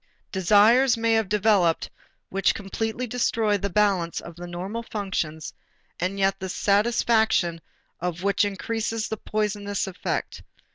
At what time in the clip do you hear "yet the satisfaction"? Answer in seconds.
6.17-7.61